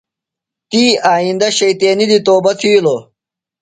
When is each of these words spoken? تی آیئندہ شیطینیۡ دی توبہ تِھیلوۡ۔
تی 0.69 0.83
آیئندہ 1.13 1.49
شیطینیۡ 1.57 2.09
دی 2.11 2.17
توبہ 2.25 2.51
تِھیلوۡ۔ 2.59 3.01